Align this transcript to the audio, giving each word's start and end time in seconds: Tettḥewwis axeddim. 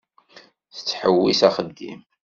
Tettḥewwis 0.75 1.41
axeddim. 1.47 2.01